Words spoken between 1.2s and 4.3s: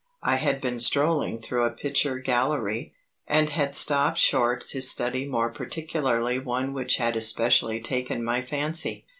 through a picture gallery and had stopped